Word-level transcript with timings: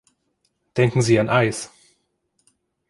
Denken 0.77 1.03
Sie 1.03 1.19
an 1.19 1.29
Eis! 1.29 1.69